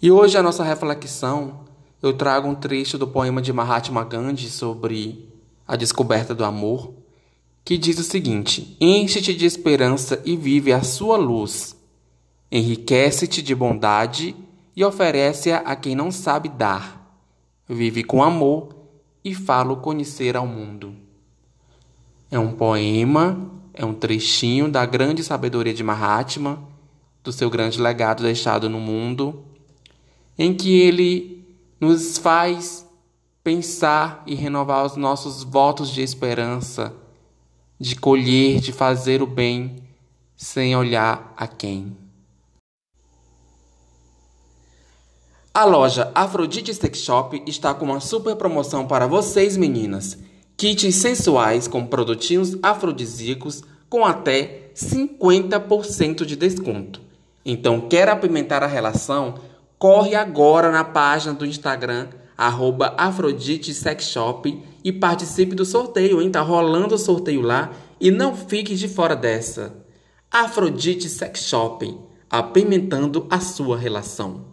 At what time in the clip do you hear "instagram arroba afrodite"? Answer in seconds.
61.46-63.72